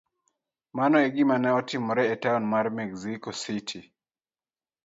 [0.77, 3.81] Mano e gima notimore e taon mar Mexico City.